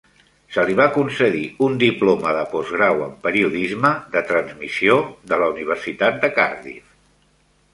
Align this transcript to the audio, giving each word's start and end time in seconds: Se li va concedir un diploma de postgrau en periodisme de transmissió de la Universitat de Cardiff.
Se 0.53 0.61
li 0.67 0.75
va 0.77 0.85
concedir 0.93 1.41
un 1.65 1.75
diploma 1.83 2.31
de 2.37 2.41
postgrau 2.53 3.03
en 3.09 3.13
periodisme 3.27 3.91
de 4.17 4.25
transmissió 4.33 4.97
de 5.33 5.41
la 5.43 5.51
Universitat 5.57 6.19
de 6.25 6.33
Cardiff. 6.41 6.99